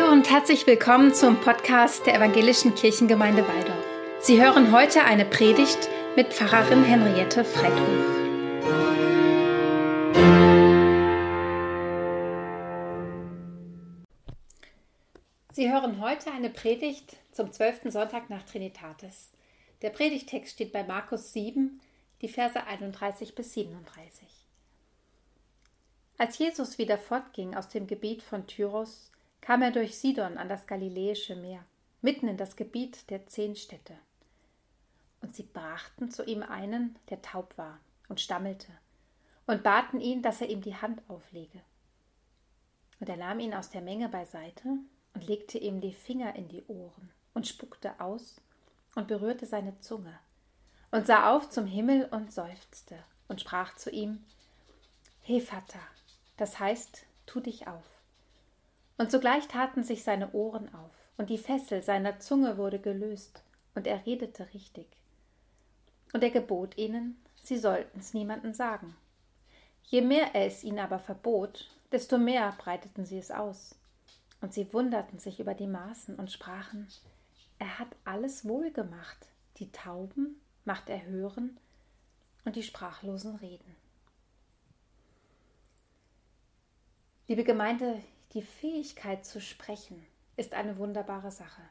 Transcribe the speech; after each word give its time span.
Hallo 0.00 0.12
und 0.12 0.30
herzlich 0.30 0.66
willkommen 0.66 1.12
zum 1.12 1.40
Podcast 1.40 2.06
der 2.06 2.14
Evangelischen 2.14 2.74
Kirchengemeinde 2.74 3.46
Waldorf. 3.46 3.84
Sie 4.20 4.42
hören 4.42 4.72
heute 4.72 5.04
eine 5.04 5.26
Predigt 5.26 5.90
mit 6.16 6.32
Pfarrerin 6.32 6.84
Henriette 6.84 7.44
Freithof. 7.44 7.86
Sie 15.52 15.70
hören 15.70 16.00
heute 16.00 16.32
eine 16.32 16.50
Predigt 16.50 17.16
zum 17.32 17.52
12. 17.52 17.92
Sonntag 17.92 18.30
nach 18.30 18.44
Trinitatis. 18.44 19.32
Der 19.82 19.90
Predigtext 19.90 20.54
steht 20.54 20.72
bei 20.72 20.82
Markus 20.82 21.32
7, 21.34 21.80
die 22.22 22.28
Verse 22.28 22.64
31 22.64 23.34
bis 23.34 23.52
37. 23.52 24.28
Als 26.16 26.38
Jesus 26.38 26.78
wieder 26.78 26.96
fortging 26.96 27.54
aus 27.54 27.68
dem 27.68 27.86
Gebiet 27.86 28.22
von 28.22 28.46
Tyros, 28.46 29.10
kam 29.40 29.62
er 29.62 29.70
durch 29.70 29.98
Sidon 29.98 30.38
an 30.38 30.48
das 30.48 30.66
Galiläische 30.66 31.36
Meer, 31.36 31.64
mitten 32.02 32.28
in 32.28 32.36
das 32.36 32.56
Gebiet 32.56 33.10
der 33.10 33.26
zehn 33.26 33.56
Städte. 33.56 33.94
Und 35.20 35.34
sie 35.34 35.42
brachten 35.42 36.10
zu 36.10 36.24
ihm 36.24 36.42
einen, 36.42 36.96
der 37.10 37.22
taub 37.22 37.56
war 37.56 37.78
und 38.08 38.20
stammelte, 38.20 38.72
und 39.46 39.62
baten 39.62 40.00
ihn, 40.00 40.22
dass 40.22 40.40
er 40.40 40.48
ihm 40.48 40.62
die 40.62 40.76
Hand 40.76 41.02
auflege. 41.08 41.60
Und 43.00 43.08
er 43.08 43.16
nahm 43.16 43.40
ihn 43.40 43.54
aus 43.54 43.70
der 43.70 43.80
Menge 43.80 44.08
beiseite 44.08 44.68
und 45.14 45.26
legte 45.26 45.58
ihm 45.58 45.80
die 45.80 45.92
Finger 45.92 46.34
in 46.36 46.48
die 46.48 46.64
Ohren 46.66 47.10
und 47.34 47.46
spuckte 47.46 48.00
aus 48.00 48.40
und 48.94 49.08
berührte 49.08 49.46
seine 49.46 49.78
Zunge 49.80 50.18
und 50.90 51.06
sah 51.06 51.34
auf 51.34 51.48
zum 51.48 51.66
Himmel 51.66 52.06
und 52.10 52.32
seufzte 52.32 52.98
und 53.28 53.40
sprach 53.40 53.76
zu 53.76 53.90
ihm: 53.90 54.24
Vater, 55.22 55.80
das 56.36 56.58
heißt, 56.58 57.06
tu 57.26 57.40
dich 57.40 57.68
auf. 57.68 57.99
Und 59.00 59.10
sogleich 59.10 59.48
taten 59.48 59.82
sich 59.82 60.04
seine 60.04 60.30
Ohren 60.32 60.74
auf, 60.74 60.90
und 61.16 61.30
die 61.30 61.38
Fessel 61.38 61.82
seiner 61.82 62.20
Zunge 62.20 62.58
wurde 62.58 62.78
gelöst, 62.78 63.42
und 63.74 63.86
er 63.86 64.04
redete 64.04 64.52
richtig. 64.52 64.86
Und 66.12 66.22
er 66.22 66.28
gebot 66.28 66.76
ihnen, 66.76 67.18
sie 67.42 67.56
sollten's 67.56 68.12
niemanden 68.12 68.52
sagen. 68.52 68.94
Je 69.84 70.02
mehr 70.02 70.34
er 70.34 70.44
es 70.44 70.64
ihnen 70.64 70.80
aber 70.80 70.98
verbot, 70.98 71.70
desto 71.90 72.18
mehr 72.18 72.54
breiteten 72.58 73.06
sie 73.06 73.16
es 73.16 73.30
aus. 73.30 73.74
Und 74.42 74.52
sie 74.52 74.70
wunderten 74.70 75.18
sich 75.18 75.40
über 75.40 75.54
die 75.54 75.66
Maßen 75.66 76.16
und 76.16 76.30
sprachen, 76.30 76.86
er 77.58 77.78
hat 77.78 77.88
alles 78.04 78.46
wohl 78.46 78.70
gemacht, 78.70 79.28
die 79.56 79.72
Tauben 79.72 80.38
macht 80.66 80.90
er 80.90 81.06
hören 81.06 81.58
und 82.44 82.54
die 82.54 82.62
Sprachlosen 82.62 83.36
reden. 83.36 83.76
Liebe 87.28 87.44
Gemeinde, 87.44 88.02
die 88.32 88.42
Fähigkeit 88.42 89.24
zu 89.26 89.40
sprechen 89.40 90.06
ist 90.36 90.54
eine 90.54 90.78
wunderbare 90.78 91.32
Sache. 91.32 91.62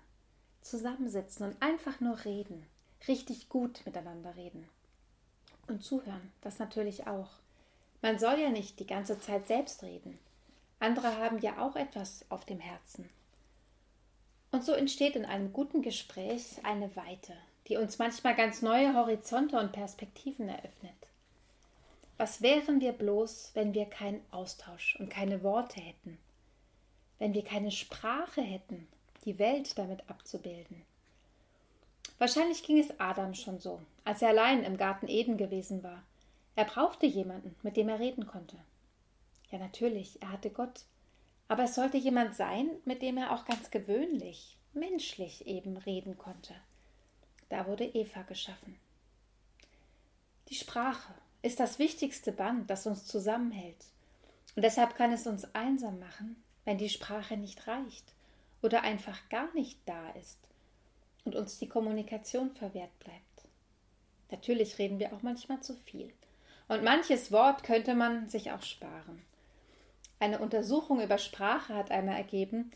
Zusammensitzen 0.62 1.48
und 1.48 1.62
einfach 1.62 2.02
nur 2.02 2.26
reden, 2.26 2.66
richtig 3.08 3.48
gut 3.48 3.82
miteinander 3.86 4.36
reden. 4.36 4.68
Und 5.68 5.84
zuhören, 5.84 6.34
das 6.42 6.60
natürlich 6.60 7.08
auch. 7.08 7.30
Man 8.02 8.20
soll 8.20 8.40
ja 8.40 8.50
nicht 8.50 8.80
die 8.80 8.88
ganze 8.88 9.20
Zeit 9.20 9.48
selbst 9.48 9.84
reden. 9.84 10.20
Andere 10.80 11.18
haben 11.18 11.40
ja 11.40 11.60
auch 11.60 11.76
etwas 11.78 12.26
auf 12.30 12.44
dem 12.44 12.60
Herzen. 12.60 13.10
Und 14.52 14.66
so 14.66 14.74
entsteht 14.74 15.16
in 15.16 15.26
einem 15.26 15.54
guten 15.54 15.82
Gespräch 15.82 16.58
eine 16.64 16.94
Weite, 16.96 17.34
die 17.68 17.78
uns 17.78 18.00
manchmal 18.00 18.36
ganz 18.36 18.62
neue 18.62 18.96
Horizonte 18.96 19.60
und 19.60 19.72
Perspektiven 19.72 20.50
eröffnet. 20.50 20.92
Was 22.18 22.42
wären 22.42 22.82
wir 22.82 22.92
bloß, 22.92 23.52
wenn 23.54 23.74
wir 23.74 23.86
keinen 23.86 24.22
Austausch 24.32 24.98
und 25.00 25.10
keine 25.10 25.42
Worte 25.42 25.80
hätten? 25.80 26.18
Wenn 27.20 27.34
wir 27.34 27.44
keine 27.44 27.72
Sprache 27.72 28.42
hätten, 28.42 28.88
die 29.26 29.38
Welt 29.38 29.78
damit 29.78 30.10
abzubilden. 30.10 30.82
Wahrscheinlich 32.18 32.64
ging 32.64 32.80
es 32.80 33.00
Adam 33.00 33.34
schon 33.34 33.60
so, 33.60 33.82
als 34.04 34.22
er 34.22 34.30
allein 34.30 34.64
im 34.64 34.78
Garten 34.78 35.08
Eden 35.08 35.38
gewesen 35.38 35.84
war. 35.84 36.04
Er 36.56 36.66
brauchte 36.66 37.06
jemanden, 37.06 37.56
mit 37.62 37.78
dem 37.78 37.88
er 37.88 38.00
reden 38.00 38.28
konnte. 38.28 38.58
Ja, 39.52 39.58
natürlich, 39.58 40.22
er 40.22 40.32
hatte 40.32 40.50
Gott, 40.50 40.82
aber 41.48 41.64
es 41.64 41.76
sollte 41.76 41.98
jemand 41.98 42.36
sein, 42.36 42.70
mit 42.86 43.02
dem 43.02 43.18
er 43.18 43.32
auch 43.32 43.46
ganz 43.46 43.72
gewöhnlich, 43.72 44.58
menschlich 44.74 45.48
eben 45.48 45.78
reden 45.78 46.18
konnte. 46.18 46.54
Da 47.50 47.66
wurde 47.68 47.86
Eva 47.86 48.22
geschaffen. 48.24 48.78
Die 50.50 50.56
Sprache 50.56 51.14
ist 51.42 51.60
das 51.60 51.80
wichtigste 51.80 52.32
Band, 52.32 52.70
das 52.70 52.86
uns 52.86 53.06
zusammenhält. 53.06 53.86
Und 54.56 54.64
deshalb 54.64 54.96
kann 54.96 55.14
es 55.14 55.26
uns 55.26 55.56
einsam 55.56 56.00
machen, 56.00 56.44
wenn 56.70 56.78
die 56.78 56.90
Sprache 56.90 57.36
nicht 57.36 57.66
reicht 57.68 58.14
oder 58.62 58.84
einfach 58.84 59.28
gar 59.30 59.52
nicht 59.56 59.80
da 59.88 60.12
ist 60.12 60.38
und 61.26 61.36
uns 61.36 61.58
die 61.58 61.68
Kommunikation 61.68 62.52
verwehrt 62.52 62.92
bleibt. 63.00 63.48
Natürlich 64.30 64.78
reden 64.78 65.00
wir 65.00 65.12
auch 65.12 65.24
manchmal 65.24 65.62
zu 65.62 65.76
viel. 65.76 66.14
Und 66.68 66.84
manches 66.84 67.32
Wort 67.32 67.64
könnte 67.64 67.96
man 67.96 68.30
sich 68.30 68.52
auch 68.52 68.62
sparen. 68.62 69.20
Eine 70.20 70.38
Untersuchung 70.38 71.02
über 71.02 71.18
Sprache 71.18 71.74
hat 71.74 71.90
einmal 71.90 72.18
ergeben, 72.18 72.70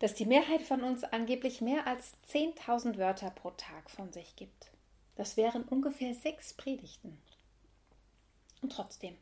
dass 0.00 0.14
die 0.14 0.26
Mehrheit 0.26 0.62
von 0.62 0.82
uns 0.82 1.04
angeblich 1.04 1.60
mehr 1.60 1.86
als 1.86 2.14
10.000 2.32 2.98
Wörter 2.98 3.30
pro 3.30 3.50
Tag 3.50 3.90
von 3.90 4.12
sich 4.12 4.34
gibt. 4.34 4.72
Das 5.14 5.36
wären 5.36 5.62
ungefähr 5.62 6.14
sechs 6.16 6.52
Predigten. 6.52 7.16
Und 8.60 8.72
trotzdem, 8.72 9.16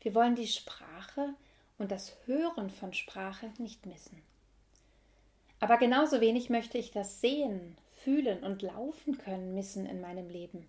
wir 0.00 0.16
wollen 0.16 0.34
die 0.34 0.48
Sprache 0.48 1.36
und 1.80 1.90
das 1.90 2.14
Hören 2.26 2.70
von 2.70 2.92
Sprache 2.92 3.50
nicht 3.58 3.86
missen. 3.86 4.22
Aber 5.60 5.78
genauso 5.78 6.20
wenig 6.20 6.50
möchte 6.50 6.78
ich 6.78 6.90
das 6.90 7.20
Sehen, 7.20 7.76
Fühlen 8.04 8.44
und 8.44 8.62
Laufen 8.62 9.18
können 9.18 9.54
missen 9.54 9.86
in 9.86 10.00
meinem 10.00 10.28
Leben. 10.28 10.66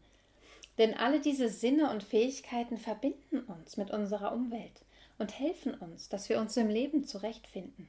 Denn 0.77 0.95
alle 0.95 1.19
diese 1.19 1.49
Sinne 1.49 1.91
und 1.91 2.03
Fähigkeiten 2.03 2.77
verbinden 2.77 3.41
uns 3.41 3.77
mit 3.77 3.91
unserer 3.91 4.33
Umwelt 4.33 4.81
und 5.17 5.37
helfen 5.37 5.73
uns, 5.75 6.09
dass 6.09 6.29
wir 6.29 6.39
uns 6.39 6.57
im 6.57 6.69
Leben 6.69 7.05
zurechtfinden. 7.05 7.87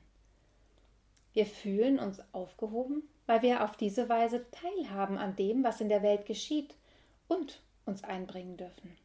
Wir 1.32 1.46
fühlen 1.46 1.98
uns 1.98 2.20
aufgehoben, 2.32 3.02
weil 3.26 3.42
wir 3.42 3.64
auf 3.64 3.76
diese 3.76 4.08
Weise 4.08 4.44
teilhaben 4.50 5.16
an 5.16 5.36
dem, 5.36 5.64
was 5.64 5.80
in 5.80 5.88
der 5.88 6.02
Welt 6.02 6.26
geschieht 6.26 6.74
und 7.28 7.60
uns 7.86 8.04
einbringen 8.04 8.56
dürfen. 8.56 8.96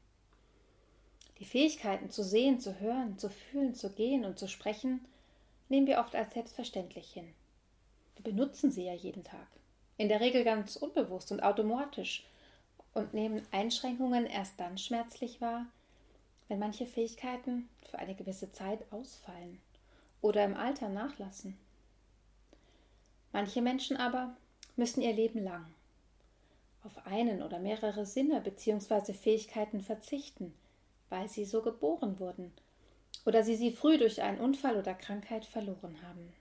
Die 1.39 1.45
Fähigkeiten 1.45 2.09
zu 2.09 2.23
sehen, 2.23 2.59
zu 2.59 2.79
hören, 2.79 3.17
zu 3.17 3.29
fühlen, 3.29 3.75
zu 3.75 3.91
gehen 3.91 4.25
und 4.25 4.39
zu 4.39 4.47
sprechen 4.47 5.05
nehmen 5.69 5.87
wir 5.87 5.99
oft 5.99 6.15
als 6.15 6.33
selbstverständlich 6.33 7.11
hin. 7.11 7.33
Wir 8.15 8.23
benutzen 8.23 8.71
sie 8.71 8.85
ja 8.85 8.93
jeden 8.93 9.23
Tag, 9.23 9.47
in 9.97 10.09
der 10.09 10.21
Regel 10.21 10.43
ganz 10.43 10.75
unbewusst 10.75 11.31
und 11.31 11.43
automatisch 11.43 12.25
und 12.93 13.13
nehmen 13.13 13.45
Einschränkungen 13.51 14.25
erst 14.25 14.59
dann 14.59 14.77
schmerzlich 14.77 15.39
wahr, 15.39 15.67
wenn 16.47 16.59
manche 16.59 16.85
Fähigkeiten 16.85 17.69
für 17.89 17.99
eine 17.99 18.15
gewisse 18.15 18.51
Zeit 18.51 18.79
ausfallen 18.91 19.59
oder 20.21 20.43
im 20.43 20.55
Alter 20.55 20.89
nachlassen. 20.89 21.57
Manche 23.31 23.61
Menschen 23.61 23.97
aber 23.97 24.35
müssen 24.75 25.01
ihr 25.01 25.13
Leben 25.13 25.43
lang 25.43 25.65
auf 26.83 27.05
einen 27.05 27.43
oder 27.43 27.59
mehrere 27.59 28.05
Sinne 28.05 28.41
bzw. 28.41 29.13
Fähigkeiten 29.13 29.81
verzichten, 29.81 30.53
weil 31.09 31.29
sie 31.29 31.45
so 31.45 31.61
geboren 31.61 32.19
wurden 32.19 32.51
oder 33.25 33.43
sie 33.43 33.55
sie 33.55 33.71
früh 33.71 33.97
durch 33.97 34.21
einen 34.21 34.39
Unfall 34.39 34.77
oder 34.77 34.93
Krankheit 34.93 35.45
verloren 35.45 36.01
haben. 36.01 36.33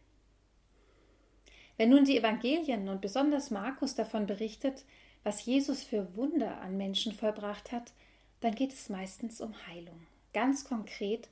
Wenn 1.77 1.91
nun 1.91 2.05
die 2.05 2.17
Evangelien 2.17 2.89
und 2.89 3.01
besonders 3.01 3.51
Markus 3.51 3.95
davon 3.95 4.27
berichtet, 4.27 4.85
was 5.25 5.45
Jesus 5.45 5.83
für 5.83 6.17
Wunder 6.17 6.61
an 6.61 6.77
Menschen 6.77 7.13
vollbracht 7.13 7.73
hat, 7.73 7.93
dann 8.41 8.55
geht 8.55 8.73
es 8.73 8.89
meistens 8.89 9.41
um 9.41 9.55
Heilung, 9.67 10.07
ganz 10.33 10.65
konkret 10.65 11.29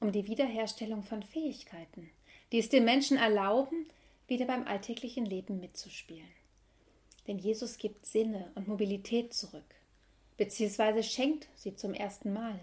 um 0.00 0.12
die 0.12 0.26
Wiederherstellung 0.26 1.02
von 1.02 1.22
Fähigkeiten, 1.22 2.10
die 2.52 2.58
es 2.58 2.68
den 2.68 2.84
Menschen 2.84 3.16
erlauben, 3.16 3.86
wieder 4.26 4.46
beim 4.46 4.66
alltäglichen 4.66 5.26
Leben 5.26 5.60
mitzuspielen. 5.60 6.28
Denn 7.26 7.38
Jesus 7.38 7.78
gibt 7.78 8.06
Sinne 8.06 8.50
und 8.54 8.68
Mobilität 8.68 9.32
zurück, 9.32 9.74
beziehungsweise 10.36 11.02
schenkt 11.02 11.48
sie 11.54 11.74
zum 11.74 11.94
ersten 11.94 12.32
Mal. 12.32 12.58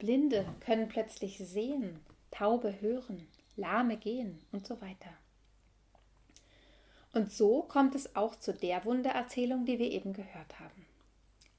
Blinde 0.00 0.46
können 0.64 0.88
plötzlich 0.88 1.38
sehen, 1.38 2.00
Taube 2.30 2.80
hören, 2.80 3.28
Lahme 3.54 3.96
gehen 3.96 4.40
und 4.50 4.66
so 4.66 4.80
weiter. 4.80 5.10
Und 7.12 7.30
so 7.30 7.62
kommt 7.62 7.94
es 7.94 8.16
auch 8.16 8.34
zu 8.34 8.52
der 8.54 8.84
Wundererzählung, 8.84 9.66
die 9.66 9.78
wir 9.78 9.90
eben 9.90 10.12
gehört 10.12 10.58
haben. 10.58 10.86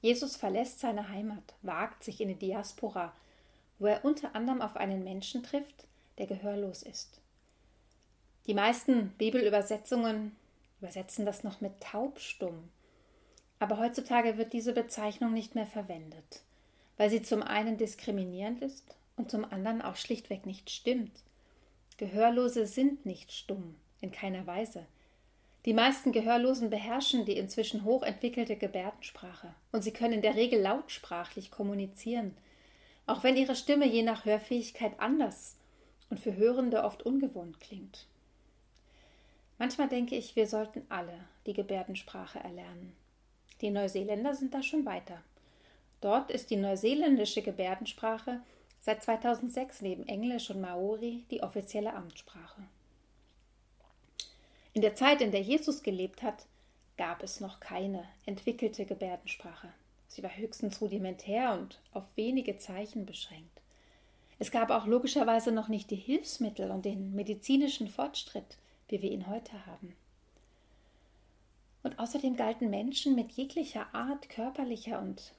Jesus 0.00 0.36
verlässt 0.36 0.80
seine 0.80 1.08
Heimat, 1.08 1.54
wagt 1.62 2.02
sich 2.02 2.20
in 2.20 2.28
die 2.28 2.34
Diaspora, 2.34 3.12
wo 3.78 3.86
er 3.86 4.04
unter 4.04 4.34
anderem 4.34 4.60
auf 4.60 4.76
einen 4.76 5.04
Menschen 5.04 5.42
trifft, 5.42 5.86
der 6.18 6.26
gehörlos 6.26 6.82
ist. 6.82 7.20
Die 8.46 8.54
meisten 8.54 9.10
Bibelübersetzungen 9.18 10.34
übersetzen 10.80 11.24
das 11.24 11.44
noch 11.44 11.60
mit 11.60 11.80
taubstumm, 11.80 12.70
aber 13.60 13.78
heutzutage 13.78 14.36
wird 14.36 14.52
diese 14.52 14.72
Bezeichnung 14.72 15.32
nicht 15.32 15.54
mehr 15.54 15.66
verwendet 15.66 16.42
weil 16.96 17.10
sie 17.10 17.22
zum 17.22 17.42
einen 17.42 17.76
diskriminierend 17.76 18.62
ist 18.62 18.96
und 19.16 19.30
zum 19.30 19.44
anderen 19.44 19.82
auch 19.82 19.96
schlichtweg 19.96 20.46
nicht 20.46 20.70
stimmt. 20.70 21.12
Gehörlose 21.96 22.66
sind 22.66 23.06
nicht 23.06 23.32
stumm, 23.32 23.76
in 24.00 24.12
keiner 24.12 24.46
Weise. 24.46 24.86
Die 25.64 25.74
meisten 25.74 26.10
Gehörlosen 26.10 26.70
beherrschen 26.70 27.24
die 27.24 27.36
inzwischen 27.36 27.84
hochentwickelte 27.84 28.56
Gebärdensprache 28.56 29.54
und 29.70 29.82
sie 29.82 29.92
können 29.92 30.14
in 30.14 30.22
der 30.22 30.34
Regel 30.34 30.60
lautsprachlich 30.60 31.52
kommunizieren, 31.52 32.36
auch 33.06 33.22
wenn 33.22 33.36
ihre 33.36 33.54
Stimme 33.54 33.86
je 33.86 34.02
nach 34.02 34.24
Hörfähigkeit 34.24 34.98
anders 34.98 35.56
und 36.10 36.18
für 36.18 36.36
Hörende 36.36 36.82
oft 36.82 37.04
ungewohnt 37.04 37.60
klingt. 37.60 38.06
Manchmal 39.58 39.88
denke 39.88 40.16
ich, 40.16 40.34
wir 40.34 40.48
sollten 40.48 40.84
alle 40.88 41.16
die 41.46 41.52
Gebärdensprache 41.52 42.40
erlernen. 42.40 42.96
Die 43.60 43.70
Neuseeländer 43.70 44.34
sind 44.34 44.54
da 44.54 44.62
schon 44.62 44.84
weiter. 44.84 45.22
Dort 46.02 46.32
ist 46.32 46.50
die 46.50 46.56
neuseeländische 46.56 47.42
Gebärdensprache 47.42 48.40
seit 48.80 49.04
2006 49.04 49.82
neben 49.82 50.06
Englisch 50.08 50.50
und 50.50 50.60
Maori 50.60 51.24
die 51.30 51.44
offizielle 51.44 51.94
Amtssprache. 51.94 52.64
In 54.74 54.82
der 54.82 54.96
Zeit, 54.96 55.20
in 55.20 55.30
der 55.30 55.42
Jesus 55.42 55.84
gelebt 55.84 56.22
hat, 56.22 56.44
gab 56.96 57.22
es 57.22 57.40
noch 57.40 57.60
keine 57.60 58.04
entwickelte 58.26 58.84
Gebärdensprache. 58.84 59.68
Sie 60.08 60.24
war 60.24 60.36
höchstens 60.36 60.80
rudimentär 60.80 61.52
und 61.54 61.80
auf 61.92 62.04
wenige 62.16 62.58
Zeichen 62.58 63.06
beschränkt. 63.06 63.60
Es 64.40 64.50
gab 64.50 64.70
auch 64.70 64.86
logischerweise 64.86 65.52
noch 65.52 65.68
nicht 65.68 65.92
die 65.92 65.96
Hilfsmittel 65.96 66.72
und 66.72 66.84
den 66.84 67.14
medizinischen 67.14 67.86
Fortschritt, 67.86 68.58
wie 68.88 69.02
wir 69.02 69.10
ihn 69.12 69.28
heute 69.28 69.66
haben. 69.66 69.94
Und 71.84 72.00
außerdem 72.00 72.34
galten 72.34 72.70
Menschen 72.70 73.14
mit 73.14 73.30
jeglicher 73.32 73.86
Art 73.94 74.28
körperlicher 74.28 75.00
und 75.00 75.32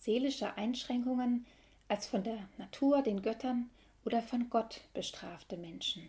seelischer 0.00 0.56
Einschränkungen 0.56 1.46
als 1.88 2.06
von 2.06 2.24
der 2.24 2.38
Natur, 2.58 3.02
den 3.02 3.22
Göttern 3.22 3.70
oder 4.04 4.22
von 4.22 4.50
Gott 4.50 4.80
bestrafte 4.94 5.56
Menschen. 5.56 6.08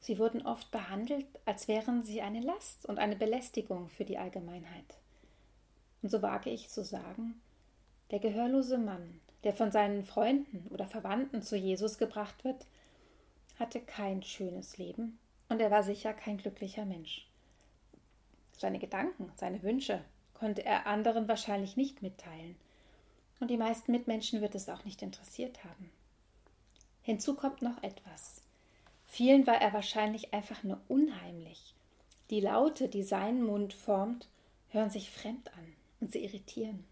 Sie 0.00 0.18
wurden 0.18 0.46
oft 0.46 0.70
behandelt, 0.70 1.26
als 1.44 1.68
wären 1.68 2.02
sie 2.02 2.22
eine 2.22 2.40
Last 2.40 2.86
und 2.86 2.98
eine 2.98 3.16
Belästigung 3.16 3.88
für 3.88 4.04
die 4.04 4.18
Allgemeinheit. 4.18 4.98
Und 6.02 6.10
so 6.10 6.22
wage 6.22 6.50
ich 6.50 6.68
zu 6.68 6.84
sagen, 6.84 7.40
der 8.12 8.20
gehörlose 8.20 8.78
Mann, 8.78 9.20
der 9.42 9.52
von 9.52 9.72
seinen 9.72 10.04
Freunden 10.04 10.68
oder 10.72 10.86
Verwandten 10.86 11.42
zu 11.42 11.56
Jesus 11.56 11.98
gebracht 11.98 12.44
wird, 12.44 12.66
hatte 13.58 13.80
kein 13.80 14.22
schönes 14.22 14.78
Leben 14.78 15.18
und 15.48 15.60
er 15.60 15.70
war 15.70 15.82
sicher 15.82 16.12
kein 16.12 16.36
glücklicher 16.36 16.84
Mensch. 16.84 17.26
Seine 18.56 18.78
Gedanken, 18.78 19.32
seine 19.34 19.62
Wünsche 19.62 20.04
konnte 20.34 20.64
er 20.64 20.86
anderen 20.86 21.28
wahrscheinlich 21.28 21.76
nicht 21.76 22.02
mitteilen, 22.02 22.56
und 23.40 23.50
die 23.50 23.56
meisten 23.56 23.92
Mitmenschen 23.92 24.40
wird 24.40 24.54
es 24.54 24.68
auch 24.68 24.84
nicht 24.84 25.02
interessiert 25.02 25.64
haben. 25.64 25.90
Hinzu 27.02 27.34
kommt 27.34 27.62
noch 27.62 27.82
etwas. 27.82 28.42
Vielen 29.06 29.46
war 29.46 29.60
er 29.60 29.72
wahrscheinlich 29.72 30.34
einfach 30.34 30.62
nur 30.62 30.80
unheimlich. 30.88 31.74
Die 32.30 32.40
Laute, 32.40 32.88
die 32.88 33.02
seinen 33.02 33.44
Mund 33.44 33.72
formt, 33.72 34.28
hören 34.70 34.90
sich 34.90 35.10
fremd 35.10 35.48
an 35.56 35.72
und 36.00 36.12
sie 36.12 36.24
irritieren. 36.24 36.84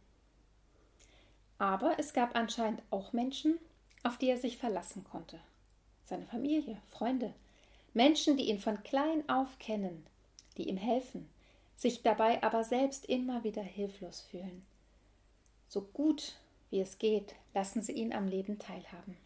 Aber 1.58 1.98
es 1.98 2.12
gab 2.12 2.36
anscheinend 2.36 2.82
auch 2.90 3.12
Menschen, 3.12 3.58
auf 4.02 4.18
die 4.18 4.28
er 4.28 4.38
sich 4.38 4.58
verlassen 4.58 5.04
konnte. 5.04 5.40
Seine 6.04 6.26
Familie, 6.26 6.80
Freunde, 6.90 7.34
Menschen, 7.94 8.36
die 8.36 8.48
ihn 8.48 8.60
von 8.60 8.82
klein 8.82 9.28
auf 9.28 9.58
kennen, 9.58 10.06
die 10.56 10.68
ihm 10.68 10.76
helfen, 10.76 11.28
sich 11.76 12.02
dabei 12.02 12.42
aber 12.42 12.64
selbst 12.64 13.06
immer 13.06 13.44
wieder 13.44 13.62
hilflos 13.62 14.20
fühlen. 14.20 14.64
So 15.68 15.82
gut 15.82 16.36
wie 16.70 16.80
es 16.80 16.98
geht, 16.98 17.34
lassen 17.52 17.82
sie 17.82 17.92
ihn 17.92 18.12
am 18.12 18.26
Leben 18.26 18.58
teilhaben 18.58 19.16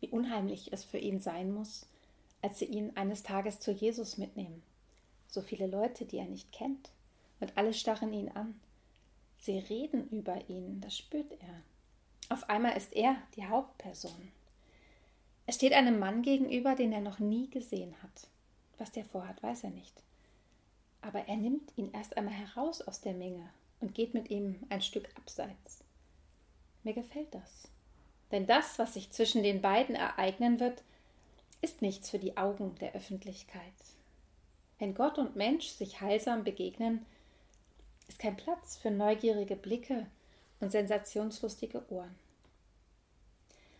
wie 0.00 0.08
unheimlich 0.08 0.72
es 0.72 0.82
für 0.82 0.98
ihn 0.98 1.20
sein 1.20 1.52
muss, 1.52 1.86
als 2.42 2.58
sie 2.58 2.64
ihn 2.64 2.96
eines 2.96 3.22
Tages 3.22 3.60
zu 3.60 3.70
Jesus 3.70 4.16
mitnehmen. 4.16 4.62
So 5.28 5.42
viele 5.42 5.66
Leute, 5.66 6.06
die 6.06 6.16
er 6.16 6.24
nicht 6.24 6.50
kennt, 6.52 6.90
und 7.38 7.56
alle 7.56 7.72
starren 7.72 8.12
ihn 8.12 8.30
an. 8.30 8.58
Sie 9.38 9.58
reden 9.58 10.08
über 10.08 10.48
ihn, 10.48 10.80
das 10.80 10.96
spürt 10.96 11.32
er. 11.32 11.62
Auf 12.28 12.48
einmal 12.50 12.76
ist 12.76 12.94
er 12.94 13.16
die 13.36 13.46
Hauptperson. 13.46 14.32
Er 15.46 15.52
steht 15.52 15.72
einem 15.72 15.98
Mann 15.98 16.22
gegenüber, 16.22 16.74
den 16.74 16.92
er 16.92 17.00
noch 17.00 17.18
nie 17.18 17.48
gesehen 17.48 17.94
hat. 18.02 18.28
Was 18.78 18.92
der 18.92 19.04
vorhat, 19.04 19.42
weiß 19.42 19.64
er 19.64 19.70
nicht. 19.70 20.02
Aber 21.00 21.20
er 21.28 21.36
nimmt 21.36 21.72
ihn 21.76 21.92
erst 21.92 22.16
einmal 22.16 22.34
heraus 22.34 22.82
aus 22.82 23.00
der 23.00 23.14
Menge 23.14 23.48
und 23.80 23.94
geht 23.94 24.14
mit 24.14 24.30
ihm 24.30 24.56
ein 24.68 24.82
Stück 24.82 25.08
abseits. 25.16 25.84
Mir 26.82 26.94
gefällt 26.94 27.34
das. 27.34 27.68
Denn 28.30 28.46
das, 28.46 28.78
was 28.78 28.94
sich 28.94 29.10
zwischen 29.10 29.42
den 29.42 29.60
beiden 29.60 29.94
ereignen 29.94 30.60
wird, 30.60 30.82
ist 31.62 31.82
nichts 31.82 32.10
für 32.10 32.18
die 32.18 32.36
Augen 32.36 32.74
der 32.76 32.94
Öffentlichkeit. 32.94 33.62
Wenn 34.78 34.94
Gott 34.94 35.18
und 35.18 35.36
Mensch 35.36 35.66
sich 35.66 36.00
heilsam 36.00 36.44
begegnen, 36.44 37.04
ist 38.08 38.18
kein 38.18 38.36
Platz 38.36 38.76
für 38.76 38.90
neugierige 38.90 39.56
Blicke 39.56 40.06
und 40.60 40.70
sensationslustige 40.70 41.84
Ohren. 41.90 42.14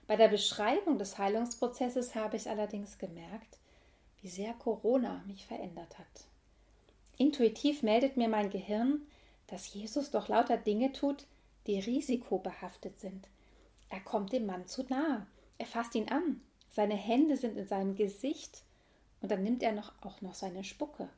Bei 0.06 0.16
der 0.16 0.28
Beschreibung 0.28 0.98
des 0.98 1.18
Heilungsprozesses 1.18 2.14
habe 2.14 2.36
ich 2.36 2.50
allerdings 2.50 2.98
gemerkt, 2.98 3.58
wie 4.20 4.28
sehr 4.28 4.52
Corona 4.54 5.22
mich 5.26 5.46
verändert 5.46 5.98
hat. 5.98 6.24
Intuitiv 7.16 7.82
meldet 7.82 8.16
mir 8.16 8.28
mein 8.28 8.50
Gehirn, 8.50 9.02
dass 9.50 9.72
Jesus 9.72 10.10
doch 10.10 10.28
lauter 10.28 10.56
Dinge 10.56 10.92
tut, 10.92 11.26
die 11.66 11.78
risikobehaftet 11.78 12.98
sind, 12.98 13.28
er 13.90 14.00
kommt 14.00 14.32
dem 14.32 14.46
Mann 14.46 14.66
zu 14.66 14.84
nahe. 14.84 15.26
Er 15.58 15.66
fasst 15.66 15.94
ihn 15.94 16.08
an. 16.08 16.40
Seine 16.70 16.94
Hände 16.94 17.36
sind 17.36 17.56
in 17.58 17.66
seinem 17.66 17.96
Gesicht 17.96 18.62
und 19.20 19.30
dann 19.30 19.42
nimmt 19.42 19.62
er 19.62 19.72
noch, 19.72 19.92
auch 20.00 20.20
noch 20.22 20.34
seine 20.34 20.64
Spucke. 20.64 21.08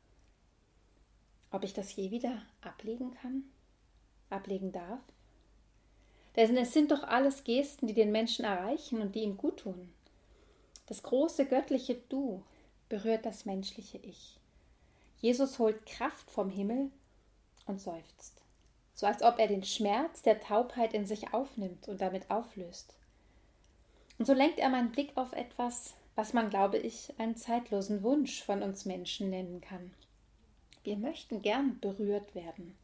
Ob 1.51 1.65
ich 1.65 1.75
das 1.75 1.95
je 1.95 2.11
wieder 2.11 2.43
ablegen 2.63 3.13
kann? 3.13 3.45
Ablegen 4.31 4.73
darf? 4.73 5.01
Denn 6.35 6.57
es 6.57 6.73
sind 6.73 6.91
doch 6.91 7.03
alles 7.03 7.45
Gesten, 7.45 7.87
die 7.87 7.95
den 7.95 8.11
Menschen 8.11 8.47
erreichen 8.47 9.03
und 9.03 9.15
die 9.15 9.23
ihm 9.23 9.37
gut 9.37 9.59
tun. 9.59 9.93
Das 10.87 11.03
große 11.03 11.45
göttliche 11.45 11.97
Du 12.09 12.43
berührt 12.89 13.27
das 13.27 13.45
menschliche 13.45 13.99
Ich. 13.99 14.39
Jesus 15.19 15.59
holt 15.59 15.85
Kraft 15.85 16.31
vom 16.31 16.49
Himmel 16.49 16.91
und 17.67 17.81
seufzt 17.81 18.43
so 18.95 19.07
als 19.07 19.23
ob 19.23 19.39
er 19.39 19.49
den 19.49 19.65
Schmerz 19.65 20.23
der 20.23 20.41
Taubheit 20.41 20.95
in 20.95 21.07
sich 21.07 21.33
aufnimmt 21.35 21.89
und 21.89 22.01
damit 22.01 22.31
auflöst. 22.31 22.95
Und 24.19 24.27
so 24.27 24.33
lenkt 24.33 24.59
er 24.59 24.69
meinen 24.69 24.93
Blick 24.93 25.11
auf 25.17 25.33
etwas, 25.33 25.95
was 26.15 26.33
man, 26.33 26.51
glaube 26.51 26.79
ich, 26.79 27.13
einen 27.19 27.37
zeitlosen 27.37 28.03
Wunsch 28.03 28.43
von 28.45 28.63
uns 28.63 28.85
Menschen 28.85 29.31
nennen 29.31 29.61
kann. 29.61 29.93
Wir 30.85 30.97
möchten 30.97 31.43
gern 31.43 31.81
berührt 31.81 32.35
werden. 32.35 32.77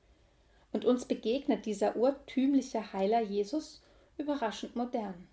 Und 0.73 0.85
uns 0.85 1.05
begegnet 1.05 1.67
dieser 1.67 1.97
urtümliche 1.97 2.93
Heiler 2.93 3.21
Jesus 3.21 3.83
überraschend 4.17 4.77
modern. 4.77 5.29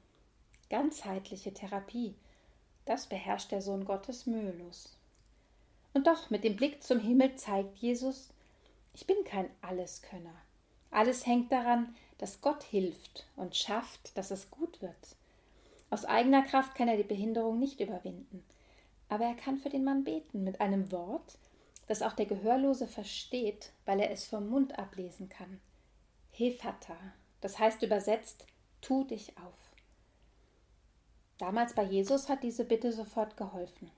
Ganzheitliche 0.70 1.54
Therapie, 1.54 2.16
das 2.86 3.08
beherrscht 3.08 3.52
der 3.52 3.62
Sohn 3.62 3.86
Gottes 3.86 4.26
mühelos. 4.26 4.98
Und 5.94 6.08
doch 6.08 6.30
mit 6.30 6.44
dem 6.44 6.56
Blick 6.56 6.84
zum 6.84 7.00
Himmel 7.00 7.36
zeigt 7.36 7.78
Jesus, 7.78 8.30
ich 8.96 9.06
bin 9.06 9.24
kein 9.26 9.50
Alleskönner. 9.62 10.34
Alles 10.90 11.26
hängt 11.26 11.52
daran, 11.52 11.94
dass 12.18 12.40
Gott 12.40 12.64
hilft 12.64 13.28
und 13.36 13.56
schafft, 13.56 14.18
dass 14.18 14.32
es 14.32 14.50
gut 14.50 14.82
wird. 14.82 15.16
Aus 15.90 16.06
eigener 16.06 16.44
Kraft 16.44 16.76
kann 16.76 16.88
er 16.88 16.96
die 16.96 17.04
Behinderung 17.04 17.60
nicht 17.60 17.82
überwinden, 17.82 18.44
aber 19.10 19.26
er 19.26 19.36
kann 19.36 19.58
für 19.58 19.70
den 19.70 19.84
Mann 19.84 20.06
beten 20.06 20.46
mit 20.46 20.62
einem 20.62 20.94
Wort, 20.94 21.38
das 21.88 22.02
auch 22.02 22.14
der 22.14 22.26
Gehörlose 22.26 22.88
versteht, 22.88 23.74
weil 23.86 24.00
er 24.00 24.12
es 24.12 24.26
vom 24.26 24.50
Mund 24.50 24.80
ablesen 24.80 25.28
kann. 25.28 25.60
Hefata, 26.32 26.98
das 27.42 27.60
heißt 27.60 27.84
übersetzt, 27.84 28.48
tu 28.80 29.04
dich 29.04 29.38
auf. 29.38 29.54
Damals 31.38 31.74
bei 31.74 31.84
Jesus 31.84 32.30
hat 32.30 32.44
diese 32.44 32.64
Bitte 32.64 32.94
sofort 32.94 33.36
geholfen. 33.36 33.92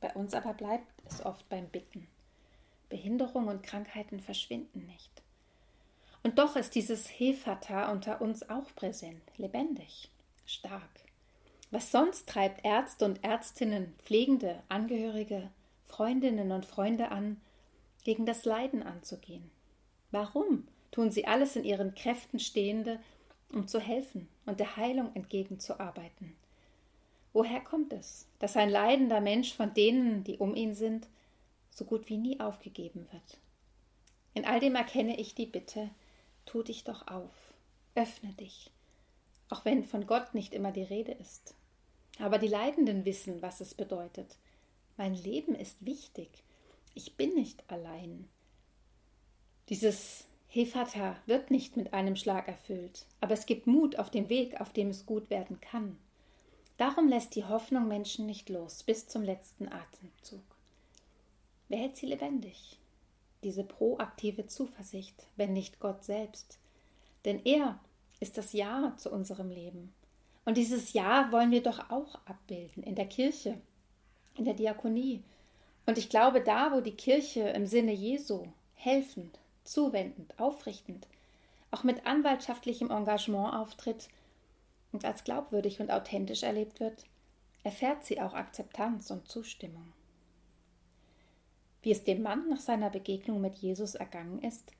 Bei 0.00 0.14
uns 0.14 0.32
aber 0.32 0.54
bleibt 0.54 0.86
es 1.06 1.24
oft 1.26 1.48
beim 1.48 1.68
Bitten. 1.68 2.06
Behinderung 2.92 3.48
und 3.48 3.62
Krankheiten 3.62 4.20
verschwinden 4.20 4.84
nicht. 4.84 5.22
Und 6.22 6.38
doch 6.38 6.56
ist 6.56 6.74
dieses 6.74 7.08
Hefata 7.08 7.90
unter 7.90 8.20
uns 8.20 8.48
auch 8.50 8.74
präsent, 8.76 9.22
lebendig, 9.38 10.10
stark. 10.44 10.90
Was 11.70 11.90
sonst 11.90 12.28
treibt 12.28 12.66
Ärzte 12.66 13.06
und 13.06 13.24
Ärztinnen, 13.24 13.94
Pflegende, 14.04 14.62
Angehörige, 14.68 15.50
Freundinnen 15.86 16.52
und 16.52 16.66
Freunde 16.66 17.10
an, 17.10 17.40
gegen 18.04 18.26
das 18.26 18.44
Leiden 18.44 18.82
anzugehen? 18.82 19.50
Warum 20.10 20.68
tun 20.90 21.10
sie 21.10 21.26
alles 21.26 21.56
in 21.56 21.64
ihren 21.64 21.94
Kräften 21.94 22.40
Stehende, 22.40 23.00
um 23.50 23.66
zu 23.68 23.80
helfen 23.80 24.28
und 24.44 24.60
der 24.60 24.76
Heilung 24.76 25.12
entgegenzuarbeiten? 25.14 26.36
Woher 27.32 27.60
kommt 27.60 27.94
es, 27.94 28.28
dass 28.38 28.58
ein 28.58 28.68
leidender 28.68 29.22
Mensch 29.22 29.54
von 29.54 29.72
denen, 29.72 30.24
die 30.24 30.36
um 30.36 30.54
ihn 30.54 30.74
sind, 30.74 31.08
so 31.74 31.84
gut 31.84 32.08
wie 32.08 32.18
nie 32.18 32.40
aufgegeben 32.40 33.06
wird? 33.10 33.38
In 34.34 34.44
all 34.44 34.60
dem 34.60 34.74
erkenne 34.74 35.18
ich 35.18 35.34
die 35.34 35.46
Bitte, 35.46 35.90
tu 36.46 36.62
dich 36.62 36.84
doch 36.84 37.06
auf, 37.08 37.52
öffne 37.94 38.32
dich, 38.34 38.70
auch 39.48 39.64
wenn 39.64 39.84
von 39.84 40.06
Gott 40.06 40.34
nicht 40.34 40.54
immer 40.54 40.72
die 40.72 40.82
Rede 40.82 41.12
ist. 41.12 41.54
Aber 42.18 42.38
die 42.38 42.48
Leidenden 42.48 43.04
wissen, 43.04 43.42
was 43.42 43.60
es 43.60 43.74
bedeutet. 43.74 44.36
Mein 44.96 45.14
Leben 45.14 45.54
ist 45.54 45.84
wichtig. 45.84 46.28
Ich 46.94 47.16
bin 47.16 47.34
nicht 47.34 47.64
allein. 47.70 48.28
Dieses 49.68 50.26
Hefata 50.48 51.16
wird 51.24 51.50
nicht 51.50 51.76
mit 51.76 51.94
einem 51.94 52.16
Schlag 52.16 52.48
erfüllt, 52.48 53.06
aber 53.20 53.32
es 53.32 53.46
gibt 53.46 53.66
Mut 53.66 53.98
auf 53.98 54.10
dem 54.10 54.28
Weg, 54.28 54.60
auf 54.60 54.72
dem 54.72 54.90
es 54.90 55.06
gut 55.06 55.30
werden 55.30 55.60
kann. 55.60 55.96
Darum 56.76 57.08
lässt 57.08 57.34
die 57.36 57.44
Hoffnung 57.44 57.88
Menschen 57.88 58.26
nicht 58.26 58.48
los 58.48 58.82
bis 58.82 59.08
zum 59.08 59.22
letzten 59.22 59.68
Atemzug. 59.68 60.42
Wer 61.72 61.78
hält 61.78 61.96
sie 61.96 62.04
lebendig? 62.04 62.78
Diese 63.42 63.64
proaktive 63.64 64.46
Zuversicht, 64.46 65.26
wenn 65.36 65.54
nicht 65.54 65.80
Gott 65.80 66.04
selbst. 66.04 66.58
Denn 67.24 67.40
er 67.46 67.80
ist 68.20 68.36
das 68.36 68.52
Ja 68.52 68.92
zu 68.98 69.10
unserem 69.10 69.48
Leben. 69.48 69.94
Und 70.44 70.58
dieses 70.58 70.92
Ja 70.92 71.32
wollen 71.32 71.50
wir 71.50 71.62
doch 71.62 71.88
auch 71.88 72.16
abbilden 72.26 72.82
in 72.82 72.94
der 72.94 73.06
Kirche, 73.06 73.58
in 74.36 74.44
der 74.44 74.52
Diakonie. 74.52 75.24
Und 75.86 75.96
ich 75.96 76.10
glaube, 76.10 76.42
da, 76.42 76.72
wo 76.72 76.82
die 76.82 76.94
Kirche 76.94 77.40
im 77.40 77.64
Sinne 77.64 77.92
Jesu 77.92 78.44
helfend, 78.74 79.38
zuwendend, 79.64 80.38
aufrichtend, 80.38 81.08
auch 81.70 81.84
mit 81.84 82.04
anwaltschaftlichem 82.04 82.90
Engagement 82.90 83.54
auftritt 83.54 84.10
und 84.92 85.06
als 85.06 85.24
glaubwürdig 85.24 85.80
und 85.80 85.90
authentisch 85.90 86.42
erlebt 86.42 86.80
wird, 86.80 87.06
erfährt 87.64 88.04
sie 88.04 88.20
auch 88.20 88.34
Akzeptanz 88.34 89.10
und 89.10 89.26
Zustimmung. 89.26 89.94
Wie 91.82 91.90
es 91.90 92.04
dem 92.04 92.22
Mann 92.22 92.48
nach 92.48 92.60
seiner 92.60 92.90
Begegnung 92.90 93.40
mit 93.40 93.56
Jesus 93.56 93.96
ergangen 93.96 94.40
ist, 94.40 94.72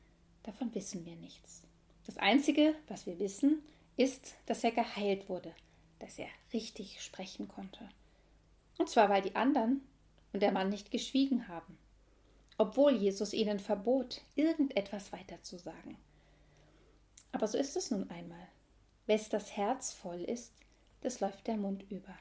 davon 0.45 0.75
wissen 0.75 1.05
wir 1.05 1.17
nichts. 1.17 1.65
Das 2.07 2.17
Einzige, 2.17 2.75
was 2.89 3.07
wir 3.07 3.19
wissen, 3.19 3.63
ist, 3.97 4.37
dass 4.47 4.65
er 4.65 4.71
geheilt 4.71 5.29
wurde, 5.29 5.53
dass 5.99 6.19
er 6.19 6.29
richtig 6.53 7.03
sprechen 7.03 7.49
konnte. 7.49 7.89
Und 8.79 8.89
zwar, 8.89 9.09
weil 9.09 9.23
die 9.23 9.37
anderen 9.37 9.83
und 10.33 10.43
der 10.43 10.53
Mann 10.53 10.69
nicht 10.69 10.91
geschwiegen 10.91 11.49
haben, 11.49 11.77
obwohl 12.57 12.93
Jesus 12.93 13.33
ihnen 13.33 13.59
verbot, 13.59 14.23
irgendetwas 14.35 15.13
weiterzusagen. 15.13 15.97
Aber 17.33 17.49
so 17.49 17.59
ist 17.59 17.77
es 17.77 17.91
nun 17.91 18.09
einmal. 18.11 18.49
Wes 19.07 19.29
das 19.29 19.57
Herz 19.57 19.93
voll 19.93 20.23
ist, 20.23 20.53
das 21.01 21.21
läuft 21.21 21.49
der 21.49 21.57
Mund 21.57 21.85
über. 21.91 22.17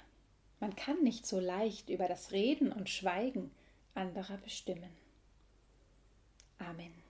Man 0.59 0.75
kann 0.75 1.03
nicht 1.03 1.27
so 1.27 1.39
leicht 1.39 1.89
über 1.89 2.07
das 2.07 2.31
Reden 2.31 2.71
und 2.71 2.89
Schweigen 2.89 3.51
anderer 3.93 4.38
bestimmen. 4.38 4.91
Amen. 6.60 7.00